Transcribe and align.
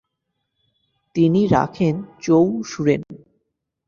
তিনি 1.15 1.41
রাখেন 1.47 1.95
চৌ 2.21 2.45
শুরেন। 2.63 3.01